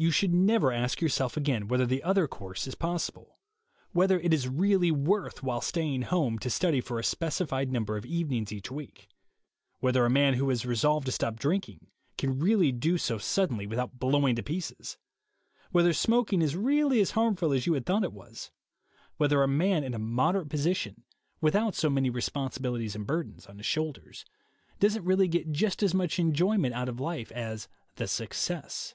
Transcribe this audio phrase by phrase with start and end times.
[0.00, 3.36] You should never ask yourself again whether the other course is possible;
[3.90, 8.06] whether it is really worth while staying home to study for a specified number of
[8.06, 9.08] evenings each week;
[9.80, 13.98] whether a man who has resolved to stop drinking can really do so suddenly without
[13.98, 14.96] blowing to pieces;
[15.72, 18.52] whether smoking is really as harmful as you had thought it was;
[19.16, 21.64] whether a man in a moderate posi es 56 THE WAY TO WILL FOWER tion,
[21.64, 24.24] without so many responsibilities and burdens on his shoulders,
[24.78, 27.66] doesn't really get just as much enjoyment out of life as
[27.96, 28.94] the Success.